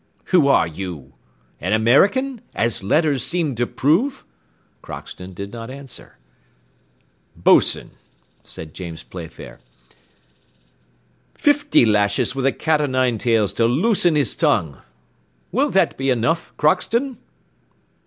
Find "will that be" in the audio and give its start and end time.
15.51-16.09